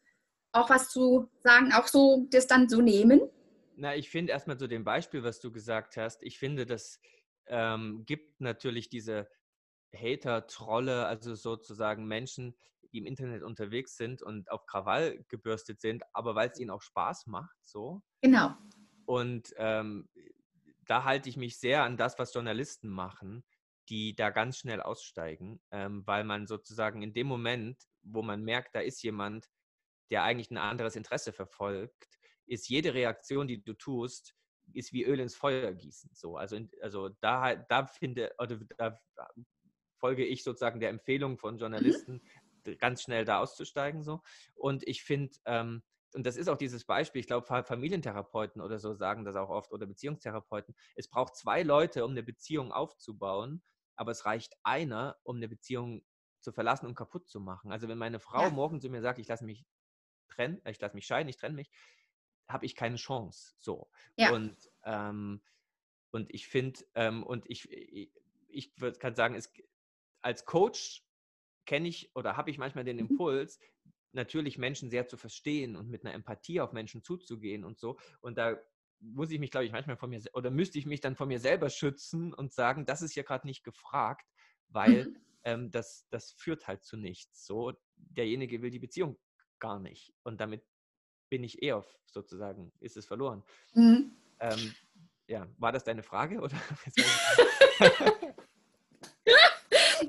[0.52, 3.22] auch was zu sagen, auch so das dann so nehmen?
[3.76, 7.00] Na, ich finde erstmal zu dem Beispiel, was du gesagt hast, ich finde, das
[7.48, 9.30] ähm, gibt natürlich diese
[9.94, 12.56] Hater, Trolle, also sozusagen Menschen,
[12.92, 16.82] die im Internet unterwegs sind und auf Krawall gebürstet sind, aber weil es ihnen auch
[16.82, 18.02] Spaß macht, so.
[18.22, 18.56] Genau.
[19.06, 20.08] Und ähm,
[20.90, 23.44] da halte ich mich sehr an das, was Journalisten machen,
[23.90, 28.76] die da ganz schnell aussteigen, ähm, weil man sozusagen in dem Moment, wo man merkt,
[28.76, 29.48] da ist jemand,
[30.10, 32.08] der eigentlich ein anderes Interesse verfolgt,
[32.48, 34.36] ist jede Reaktion, die du tust,
[34.74, 36.10] ist wie Öl ins Feuer gießen.
[36.14, 39.00] So, also, also da, da finde, oder da
[40.00, 41.60] folge ich sozusagen der Empfehlung von mhm.
[41.60, 42.22] Journalisten,
[42.66, 42.78] mhm.
[42.78, 44.04] ganz schnell da auszusteigen.
[44.04, 44.22] So.
[44.56, 45.84] Und ich finde, ähm,
[46.16, 49.72] und das ist auch dieses Beispiel, ich glaube, Familientherapeuten oder so sagen das auch oft
[49.72, 50.76] oder Beziehungstherapeuten.
[50.96, 53.62] Es braucht zwei Leute, um eine Beziehung aufzubauen,
[53.96, 56.04] aber es reicht einer, um eine Beziehung
[56.42, 57.72] zu verlassen und kaputt zu machen.
[57.72, 58.50] Also wenn meine Frau ja.
[58.50, 59.66] morgen zu mir sagt, ich lasse mich
[60.30, 61.70] trennen, äh, ich lasse mich scheiden, ich trenne mich,
[62.48, 63.56] habe ich keine Chance.
[63.60, 63.90] So.
[64.16, 64.32] Ja.
[64.32, 65.42] Und, ähm,
[66.12, 68.12] und ich finde, ähm, und ich, ich,
[68.48, 69.52] ich kann sagen, es,
[70.22, 71.06] als Coach
[71.66, 73.08] kenne ich oder habe ich manchmal den mhm.
[73.10, 73.60] Impuls,
[74.12, 77.98] natürlich Menschen sehr zu verstehen und mit einer Empathie auf Menschen zuzugehen und so.
[78.22, 78.58] Und da
[79.00, 81.40] muss ich mich, glaube ich, manchmal von mir oder müsste ich mich dann von mir
[81.40, 84.28] selber schützen und sagen, das ist ja gerade nicht gefragt,
[84.68, 85.18] weil mhm.
[85.44, 87.46] ähm, das, das führt halt zu nichts.
[87.46, 89.18] So, derjenige will die Beziehung
[89.60, 90.14] gar nicht.
[90.24, 90.64] Und damit
[91.30, 93.44] bin ich eher auf, sozusagen, ist es verloren.
[93.74, 94.16] Mhm.
[94.40, 94.76] Ähm,
[95.28, 96.42] ja, war das deine Frage?
[96.42, 96.58] Oder?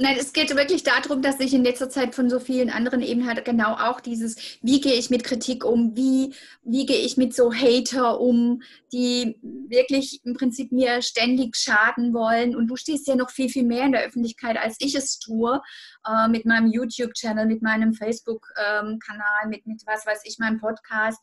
[0.02, 3.28] Nein, es geht wirklich darum, dass ich in letzter Zeit von so vielen anderen Ebenen
[3.28, 6.34] halt genau auch dieses, wie gehe ich mit Kritik um, wie,
[6.64, 8.62] wie gehe ich mit so Hater um,
[8.94, 12.56] die wirklich im Prinzip mir ständig schaden wollen.
[12.56, 15.60] Und du stehst ja noch viel, viel mehr in der Öffentlichkeit, als ich es tue,
[16.06, 21.20] äh, mit meinem YouTube-Channel, mit meinem Facebook-Kanal, mit, mit was weiß ich, meinem Podcast.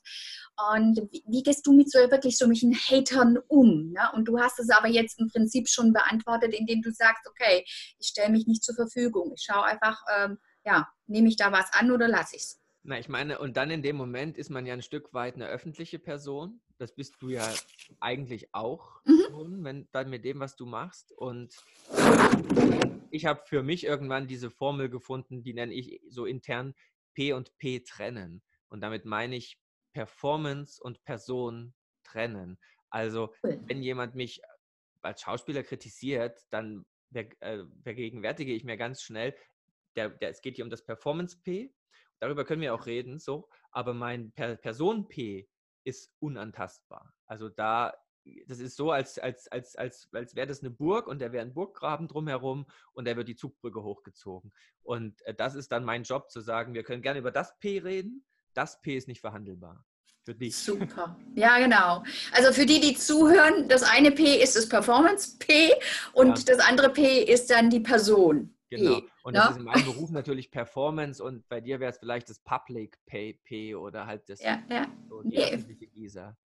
[0.71, 3.91] Und wie, wie, gehst du mit so wirklich so mit den Hatern um?
[3.91, 4.09] Ne?
[4.13, 7.63] Und du hast es aber jetzt im Prinzip schon beantwortet, indem du sagst, okay,
[7.99, 9.33] ich stelle mich nicht zur Verfügung.
[9.35, 12.59] Ich schaue einfach, ähm, ja, nehme ich da was an oder lasse ich es?
[12.83, 15.47] Na, ich meine, und dann in dem Moment ist man ja ein Stück weit eine
[15.47, 16.61] öffentliche Person.
[16.77, 17.45] Das bist du ja
[17.99, 19.63] eigentlich auch mhm.
[19.63, 21.11] wenn dann mit dem, was du machst.
[21.11, 21.53] Und
[23.11, 26.73] ich habe für mich irgendwann diese Formel gefunden, die nenne ich so intern
[27.13, 28.41] P und P trennen.
[28.69, 29.59] Und damit meine ich
[29.93, 32.57] Performance und Person trennen.
[32.89, 34.41] Also, wenn jemand mich
[35.01, 39.35] als Schauspieler kritisiert, dann äh, vergegenwärtige ich mir ganz schnell,
[39.95, 41.73] der, der, es geht hier um das Performance P.
[42.19, 43.49] Darüber können wir auch reden, so.
[43.71, 45.47] Aber mein per Person P
[45.83, 47.13] ist unantastbar.
[47.25, 47.93] Also da,
[48.47, 51.43] das ist so, als, als, als, als, als wäre das eine Burg und da wäre
[51.43, 54.51] ein Burggraben drumherum und da wird die Zugbrücke hochgezogen.
[54.83, 57.79] Und äh, das ist dann mein Job zu sagen, wir können gerne über das P
[57.79, 58.23] reden.
[58.53, 59.85] Das P ist nicht verhandelbar.
[60.23, 60.57] Für dich.
[60.57, 61.17] Super.
[61.35, 62.03] Ja, genau.
[62.33, 65.71] Also für die, die zuhören, das eine P ist das Performance P
[66.13, 66.55] und ja.
[66.55, 68.53] das andere P ist dann die Person.
[68.69, 69.01] Genau.
[69.23, 69.51] Und das ja?
[69.51, 73.39] ist in meinem Beruf natürlich Performance und bei dir wäre es vielleicht das Public Pay
[73.45, 74.87] P oder halt das ja, ja.
[75.07, 75.53] So die nee.
[75.53, 76.37] öffentliche Gießer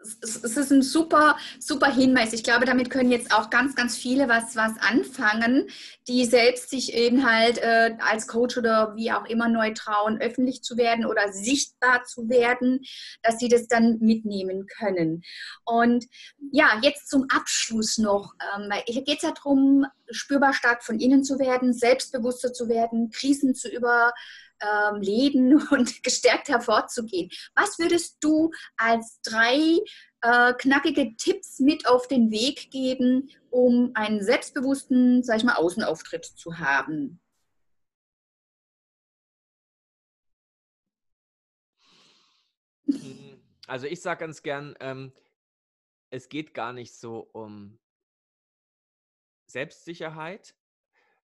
[0.00, 2.32] es ist ein super, super Hinweis.
[2.32, 5.68] Ich glaube, damit können jetzt auch ganz, ganz viele was, was anfangen,
[6.06, 10.62] die selbst sich eben halt äh, als Coach oder wie auch immer neu trauen, öffentlich
[10.62, 12.80] zu werden oder sichtbar zu werden,
[13.22, 15.22] dass sie das dann mitnehmen können.
[15.64, 16.06] Und
[16.52, 18.34] ja, jetzt zum Abschluss noch.
[18.56, 23.10] Ähm, hier geht es ja darum, spürbar stark von innen zu werden, selbstbewusster zu werden,
[23.10, 24.12] Krisen zu über
[24.60, 27.30] ähm, leben und gestärkt hervorzugehen.
[27.54, 29.78] Was würdest du als drei
[30.22, 36.24] äh, knackige Tipps mit auf den Weg geben, um einen selbstbewussten, sag ich mal, Außenauftritt
[36.24, 37.20] zu haben?
[42.86, 45.12] Hm, also ich sage ganz gern, ähm,
[46.10, 47.78] es geht gar nicht so um
[49.46, 50.54] Selbstsicherheit,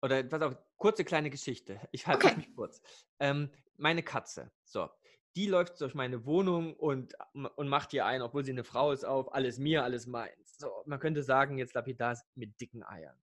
[0.02, 1.80] oder pass auf, kurze kleine Geschichte.
[1.92, 2.36] Ich halte okay.
[2.36, 2.80] mich kurz.
[3.18, 4.88] Ähm, meine Katze, so,
[5.36, 9.04] die läuft durch meine Wohnung und, und macht hier ein, obwohl sie eine Frau ist,
[9.04, 10.56] auf, alles mir, alles meins.
[10.58, 13.14] So, man könnte sagen, jetzt lapidar mit dicken Eiern.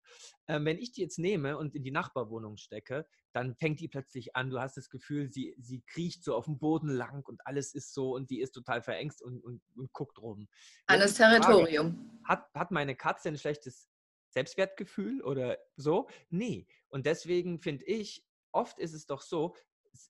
[0.47, 4.36] Ähm, wenn ich die jetzt nehme und in die Nachbarwohnung stecke, dann fängt die plötzlich
[4.36, 7.73] an, du hast das Gefühl, sie, sie kriecht so auf dem Boden lang und alles
[7.73, 10.47] ist so und die ist total verängst und, und, und guckt rum.
[10.86, 11.95] Alles Territorium.
[11.95, 13.89] Frage, hat, hat meine Katze ein schlechtes
[14.34, 16.10] Selbstwertgefühl oder so.
[16.30, 16.67] Nee.
[16.89, 19.56] Und deswegen finde ich, oft ist es doch so,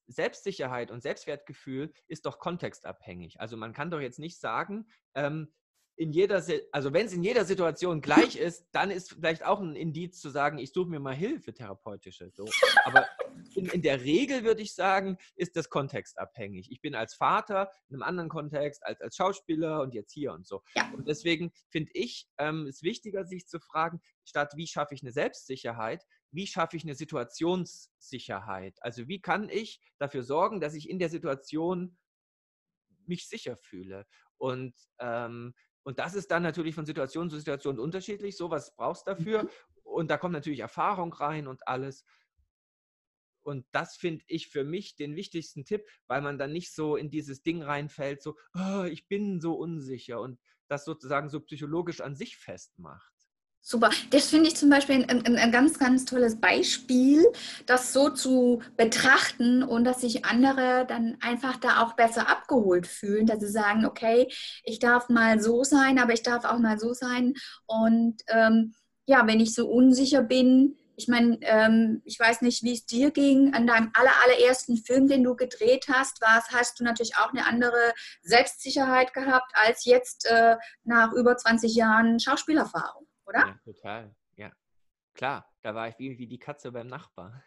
[0.07, 3.41] Selbstsicherheit und Selbstwertgefühl ist doch kontextabhängig.
[3.41, 5.53] Also man kann doch jetzt nicht sagen, ähm,
[5.95, 9.75] in jeder, also wenn es in jeder Situation gleich ist, dann ist vielleicht auch ein
[9.75, 12.31] Indiz zu sagen, ich suche mir mal Hilfe therapeutische.
[12.31, 12.45] So.
[12.85, 13.05] Aber
[13.55, 16.71] in, in, der Regel würde ich sagen, ist das kontextabhängig.
[16.71, 20.47] Ich bin als Vater in einem anderen Kontext als als Schauspieler und jetzt hier und
[20.47, 20.63] so.
[20.75, 20.91] Ja.
[20.93, 25.11] Und deswegen finde ich ähm, es wichtiger, sich zu fragen, statt wie schaffe ich eine
[25.11, 28.81] Selbstsicherheit, wie schaffe ich eine Situationssicherheit?
[28.81, 31.95] Also wie kann ich dafür sorgen, dass ich in der Situation
[33.05, 34.07] mich sicher fühle?
[34.37, 38.37] Und ähm, und das ist dann natürlich von Situation zu Situation unterschiedlich.
[38.37, 39.43] So was brauchst du dafür.
[39.43, 39.49] Mhm.
[39.83, 42.05] Und da kommt natürlich Erfahrung rein und alles.
[43.43, 47.09] Und das finde ich für mich den wichtigsten Tipp, weil man dann nicht so in
[47.09, 52.15] dieses Ding reinfällt, so, oh, ich bin so unsicher und das sozusagen so psychologisch an
[52.15, 53.12] sich festmacht.
[53.65, 53.91] Super.
[54.09, 57.25] Das finde ich zum Beispiel ein, ein, ein, ganz, ganz tolles Beispiel,
[57.65, 63.25] das so zu betrachten und dass sich andere dann einfach da auch besser abgeholt fühlen,
[63.25, 64.27] dass sie sagen, okay,
[64.65, 67.35] ich darf mal so sein, aber ich darf auch mal so sein.
[67.65, 68.73] Und ähm,
[69.05, 73.11] ja, wenn ich so unsicher bin, ich meine, ähm, ich weiß nicht, wie es dir
[73.11, 73.53] ging.
[73.53, 77.47] An deinem aller, allerersten Film, den du gedreht hast, warst, hast du natürlich auch eine
[77.47, 83.39] andere Selbstsicherheit gehabt als jetzt äh, nach über 20 Jahren Schauspielerfahrung oder?
[83.39, 84.15] Ja, total.
[84.35, 84.51] Ja.
[85.13, 87.43] Klar, da war ich wie, wie die Katze beim Nachbar.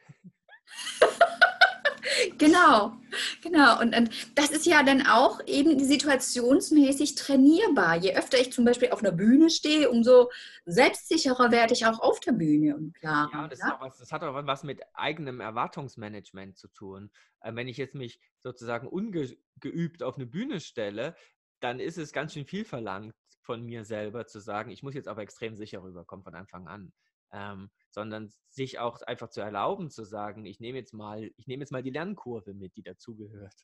[2.38, 2.96] genau,
[3.42, 3.80] genau.
[3.80, 7.96] Und, und, das ist ja dann auch eben situationsmäßig trainierbar.
[7.96, 10.30] Je öfter ich zum Beispiel auf einer Bühne stehe, umso
[10.64, 13.30] selbstsicherer werde ich auch auf der Bühne und klar.
[13.32, 13.76] Ja, das, ja?
[13.80, 17.10] Was, das, hat auch was mit eigenem Erwartungsmanagement zu tun.
[17.40, 21.16] Äh, wenn ich jetzt mich sozusagen ungeübt auf eine Bühne stelle,
[21.60, 23.14] dann ist es ganz schön viel verlangt
[23.46, 26.92] von mir selber zu sagen, ich muss jetzt aber extrem sicher rüberkommen von Anfang an.
[27.32, 31.62] Ähm, sondern sich auch einfach zu erlauben zu sagen, ich nehme jetzt mal, ich nehme
[31.62, 33.54] jetzt mal die Lernkurve mit, die dazugehört.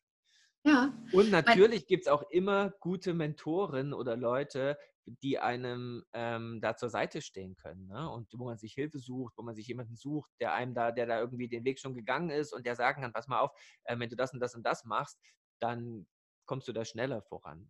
[0.64, 0.92] Ja.
[1.12, 6.88] Und natürlich gibt es auch immer gute Mentoren oder Leute, die einem ähm, da zur
[6.88, 7.88] Seite stehen können.
[7.88, 8.09] Ne?
[8.09, 11.07] Und wo man sich Hilfe sucht, wo man sich jemanden sucht, der einem da, der
[11.07, 13.51] da irgendwie den Weg schon gegangen ist und der sagen kann, pass mal auf,
[13.85, 15.18] äh, wenn du das und das und das machst,
[15.61, 16.07] dann
[16.47, 17.68] kommst du da schneller voran.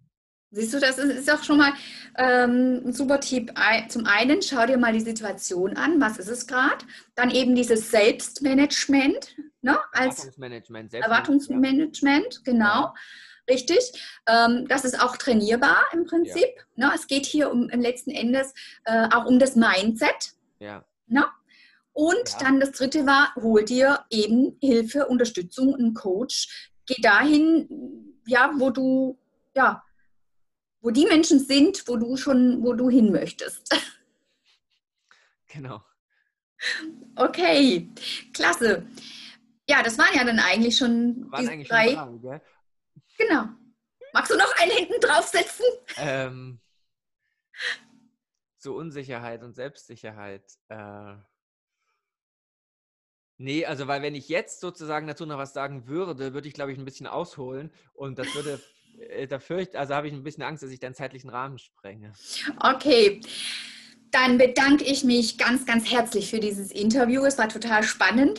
[0.55, 1.73] Siehst du, das ist auch schon mal
[2.19, 3.53] ähm, ein super Tipp.
[3.89, 6.85] Zum einen, schau dir mal die Situation an, was ist es gerade?
[7.15, 9.79] Dann eben dieses Selbstmanagement, ne?
[9.93, 10.95] Als Erwartungsmanagement.
[10.95, 12.65] Erwartungsmanagement, genau.
[12.67, 12.95] Ja.
[13.49, 13.79] Richtig.
[14.29, 16.51] Ähm, das ist auch trainierbar im Prinzip.
[16.77, 16.89] Ja.
[16.89, 16.93] Ne?
[16.95, 18.53] Es geht hier um im letzten Endes
[18.85, 20.35] äh, auch um das Mindset.
[20.61, 20.85] Ja.
[21.07, 21.25] Ne?
[21.93, 22.39] Und ja.
[22.41, 26.71] dann das dritte war, hol dir eben Hilfe, Unterstützung, einen Coach.
[26.87, 29.19] Geh dahin, ja, wo du,
[29.57, 29.83] ja,
[30.83, 33.75] wo die Menschen sind, wo du schon, wo du hin möchtest.
[35.55, 35.83] Genau.
[37.15, 37.87] Okay,
[38.33, 38.87] klasse.
[39.69, 41.89] Ja, das waren ja dann eigentlich schon waren eigentlich drei.
[41.89, 42.41] Schon Fragen, gell?
[43.19, 43.49] Genau.
[44.15, 45.67] Magst du noch einen hinten draufsetzen?
[45.97, 46.59] Ähm,
[48.57, 50.45] so Unsicherheit und Selbstsicherheit.
[50.69, 51.17] Äh,
[53.37, 56.73] nee, also weil wenn ich jetzt sozusagen dazu noch was sagen würde, würde ich, glaube
[56.73, 58.59] ich, ein bisschen ausholen und das würde,
[59.29, 62.13] da fürcht, also habe ich ein bisschen Angst, dass ich den zeitlichen Rahmen sprenge.
[62.61, 63.21] Okay.
[64.11, 67.25] Dann bedanke ich mich ganz, ganz herzlich für dieses Interview.
[67.25, 68.39] Es war total spannend.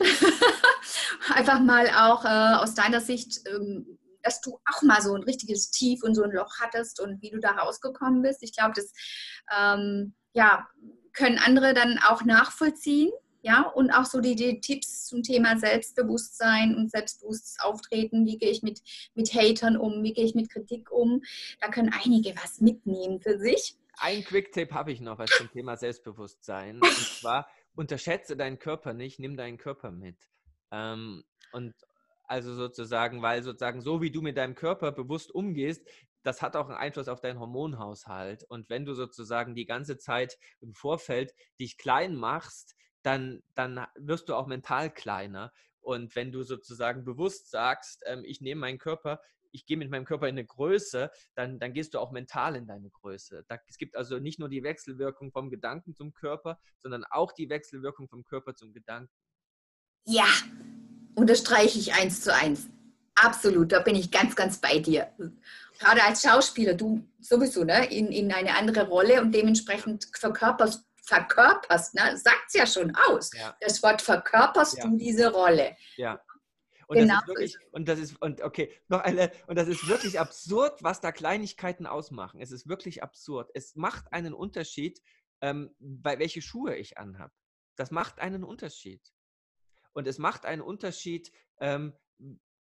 [1.34, 5.70] Einfach mal auch äh, aus deiner Sicht ähm, dass du auch mal so ein richtiges
[5.70, 8.42] Tief und so ein Loch hattest und wie du da rausgekommen bist.
[8.42, 8.92] Ich glaube, das
[9.56, 10.68] ähm, ja,
[11.12, 13.12] können andere dann auch nachvollziehen.
[13.45, 18.25] Ja, und auch so die, die, Tipps zum Thema Selbstbewusstsein und selbstbewusstes Auftreten.
[18.25, 18.82] Wie gehe ich mit,
[19.15, 20.01] mit Hatern um?
[20.01, 21.21] Wie gehe ich mit Kritik um?
[21.60, 23.75] Da können einige was mitnehmen für sich.
[23.97, 26.79] Ein Quick-Tipp habe ich noch was zum Thema Selbstbewusstsein.
[26.79, 26.86] Und
[27.19, 30.15] zwar, unterschätze deinen Körper nicht, nimm deinen Körper mit.
[30.71, 31.73] Ähm, und
[32.23, 35.86] also sozusagen, weil sozusagen so wie du mit deinem Körper bewusst umgehst,
[36.23, 38.45] das hat auch einen Einfluss auf deinen Hormonhaushalt.
[38.45, 44.30] Und wenn du sozusagen die ganze Zeit im Vorfeld dich klein machst, dann, dann wirst
[44.30, 45.52] du auch mental kleiner.
[45.80, 49.20] Und wenn du sozusagen bewusst sagst, ähm, ich nehme meinen Körper,
[49.52, 52.66] ich gehe mit meinem Körper in eine Größe, dann, dann gehst du auch mental in
[52.66, 53.46] deine Größe.
[53.48, 57.50] Da, es gibt also nicht nur die Wechselwirkung vom Gedanken zum Körper, sondern auch die
[57.50, 59.13] Wechselwirkung vom Körper zum Gedanken.
[60.06, 60.26] Ja,
[61.16, 62.70] unterstreiche ich eins zu eins.
[63.16, 65.13] Absolut, da bin ich ganz, ganz bei dir.
[65.78, 71.96] Gerade als Schauspieler, du sowieso, ne, in, in eine andere Rolle und dementsprechend verkörperst, verkörperst,
[71.96, 73.32] ne, sagt es ja schon aus.
[73.34, 73.56] Ja.
[73.60, 74.88] Das Wort verkörperst ja.
[74.88, 75.76] du diese Rolle.
[75.98, 76.22] Ja.
[76.88, 77.16] Und genau.
[77.16, 80.84] das ist wirklich, und das ist, und okay, noch eine, und das ist wirklich absurd,
[80.84, 82.42] was da Kleinigkeiten ausmachen.
[82.42, 83.50] Es ist wirklich absurd.
[83.54, 85.02] Es macht einen Unterschied,
[85.42, 87.34] ähm, bei welche Schuhe ich anhabe.
[87.76, 89.02] Das macht einen Unterschied.
[89.94, 91.94] Und es macht einen Unterschied, ähm,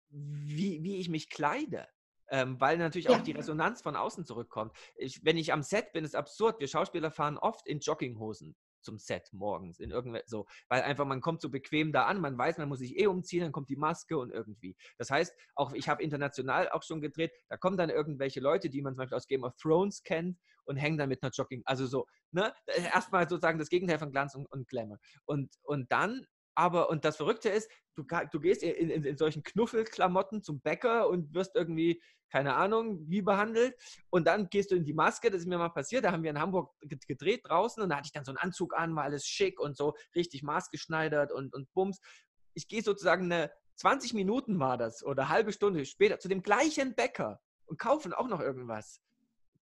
[0.09, 1.87] wie, wie ich mich kleide.
[2.31, 3.17] Ähm, weil natürlich ja.
[3.17, 4.73] auch die Resonanz von außen zurückkommt.
[4.95, 6.59] Ich, wenn ich am Set bin, ist absurd.
[6.59, 11.21] Wir Schauspieler fahren oft in Jogginghosen zum Set morgens in irgendwelche so, weil einfach man
[11.21, 13.75] kommt so bequem da an, man weiß, man muss sich eh umziehen, dann kommt die
[13.75, 14.75] Maske und irgendwie.
[14.97, 18.81] Das heißt, auch ich habe international auch schon gedreht, da kommen dann irgendwelche Leute, die
[18.81, 21.85] man zum Beispiel aus Game of Thrones kennt und hängen dann mit einer Jogging, also
[21.85, 22.53] so, ne,
[22.93, 24.99] erstmal sozusagen das Gegenteil von Glanz und, und Glamour.
[25.25, 26.25] Und, und dann
[26.61, 31.09] aber, und das Verrückte ist, du, du gehst in, in, in, solchen Knuffelklamotten zum Bäcker
[31.09, 33.75] und wirst irgendwie, keine Ahnung, wie behandelt.
[34.11, 36.29] Und dann gehst du in die Maske, das ist mir mal passiert, da haben wir
[36.29, 39.25] in Hamburg gedreht draußen und da hatte ich dann so einen Anzug an, war alles
[39.25, 41.99] schick und so richtig maßgeschneidert und, und Bums.
[42.53, 46.43] Ich gehe sozusagen eine 20 Minuten war das oder eine halbe Stunde später zu dem
[46.43, 49.01] gleichen Bäcker und kaufen auch noch irgendwas.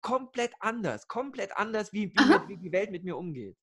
[0.00, 3.56] Komplett anders, komplett anders, wie, wie, wie die Welt mit mir umgeht.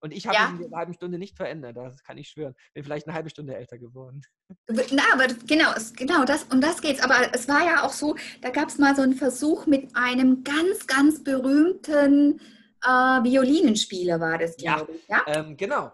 [0.00, 0.50] Und ich habe ja.
[0.50, 2.54] mich in einer halben Stunde nicht verändert, das kann ich schwören.
[2.72, 4.22] Bin vielleicht eine halbe Stunde älter geworden.
[4.68, 7.02] Na, aber genau, genau das, um das geht's.
[7.02, 10.42] Aber es war ja auch so, da gab es mal so einen Versuch mit einem
[10.42, 12.40] ganz, ganz berühmten
[12.82, 15.06] äh, Violinenspieler, war das, glaube ich.
[15.08, 15.92] Ja, ähm, genau.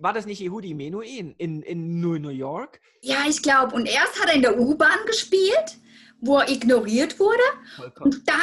[0.00, 2.80] War das nicht Yehudi Menuhin in, in New York?
[3.00, 3.74] Ja, ich glaube.
[3.74, 5.78] Und erst hat er in der U-Bahn gespielt,
[6.20, 7.42] wo er ignoriert wurde.
[7.76, 8.12] Vollkommen.
[8.12, 8.36] Und dann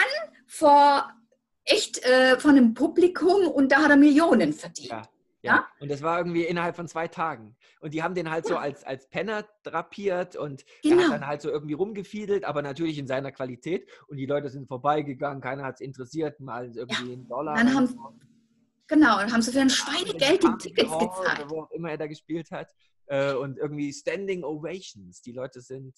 [0.48, 1.12] vor
[1.68, 4.90] echt äh, von einem Publikum und da hat er Millionen verdient.
[4.90, 5.02] Ja.
[5.44, 5.56] Ja.
[5.56, 5.68] ja.
[5.80, 7.56] Und das war irgendwie innerhalb von zwei Tagen.
[7.80, 8.56] Und die haben den halt ja.
[8.56, 10.98] so als, als Penner drapiert und genau.
[10.98, 13.88] er hat dann halt so irgendwie rumgefiedelt, aber natürlich in seiner Qualität.
[14.08, 17.14] Und die Leute sind vorbeigegangen, keiner hat es interessiert, mal irgendwie ja.
[17.14, 17.56] einen Dollar.
[17.56, 18.00] Dann haben,
[18.88, 21.46] genau, und haben sie für ein Schweinegeld die Tickets gezahlt.
[21.50, 22.70] Wo auch immer er da gespielt hat.
[23.06, 25.22] Äh, und irgendwie Standing Ovations.
[25.22, 25.96] Die Leute sind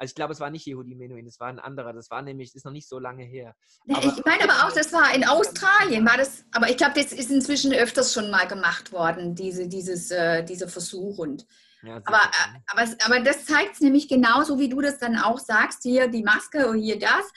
[0.00, 1.92] also ich glaube, es war nicht Yehudi Menuhin, es war ein anderer.
[1.92, 3.54] Das war nämlich, ist noch nicht so lange her.
[3.86, 7.12] Aber ich meine aber auch, das war in Australien, war das, aber ich glaube, das
[7.12, 11.18] ist inzwischen öfters schon mal gemacht worden, diese, dieses, äh, dieser Versuch.
[11.18, 11.46] Und,
[11.82, 15.38] ja, aber, äh, aber, aber das zeigt es nämlich genauso, wie du das dann auch
[15.38, 17.30] sagst, hier die Maske und hier das.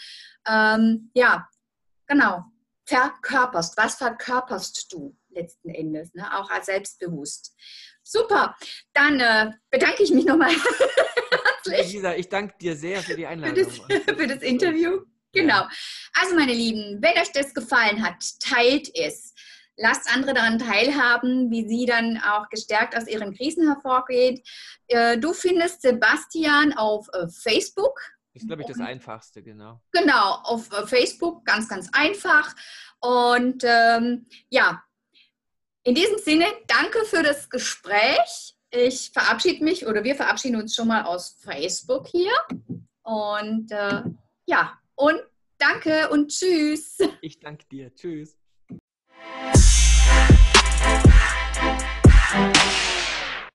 [0.48, 1.50] Ähm, ja,
[2.08, 2.46] genau.
[2.86, 3.76] Verkörperst.
[3.76, 6.40] Was verkörperst du letzten Endes, ne?
[6.40, 7.56] auch als selbstbewusst.
[8.04, 8.56] Super,
[8.94, 10.52] dann äh, bedanke ich mich nochmal
[11.66, 11.94] herzlich.
[11.94, 13.66] Lisa, ich danke dir sehr für die Einladung.
[13.70, 15.02] Für das, für das Interview.
[15.34, 15.68] Genau.
[16.14, 19.34] Also meine Lieben, wenn euch das gefallen hat, teilt es.
[19.78, 24.48] Lasst andere daran teilhaben, wie sie dann auch gestärkt aus ihren Krisen hervorgeht.
[24.88, 28.00] Äh, du findest Sebastian auf äh, Facebook.
[28.34, 29.82] Das ist, glaube ich, das Einfachste, genau.
[29.92, 32.56] Genau, auf äh, Facebook, ganz, ganz einfach.
[33.00, 34.84] Und ähm, ja,
[35.84, 38.56] in diesem Sinne, danke für das Gespräch.
[38.72, 42.32] Ich verabschiede mich oder wir verabschieden uns schon mal aus Facebook hier.
[43.04, 44.02] Und äh,
[44.46, 45.22] ja, und
[45.58, 46.98] danke und tschüss.
[47.22, 47.94] Ich danke dir.
[47.94, 48.38] Tschüss.